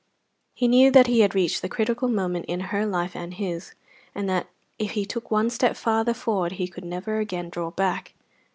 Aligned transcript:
He 0.55 0.67
knew 0.67 0.89
that 0.89 1.05
he 1.05 1.19
had 1.19 1.35
reached 1.35 1.61
the 1.61 1.69
critical 1.69 2.07
moment 2.07 2.47
in 2.47 2.59
her 2.73 2.87
life 2.87 3.15
and 3.15 3.35
his, 3.35 3.75
and 4.15 4.27
that 4.27 4.47
if 4.79 4.93
he 4.93 5.05
took 5.05 5.29
one 5.29 5.51
step 5.51 5.75
farther 5.75 6.15
forward 6.15 6.53
he 6.53 6.67
could 6.67 6.85
never 6.85 7.19
again 7.19 7.51
draw 7.51 7.69
back. 7.69 8.15